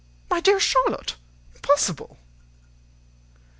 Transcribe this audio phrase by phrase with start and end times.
[0.31, 1.13] my dear Charlotte,
[1.53, 2.17] impossible!"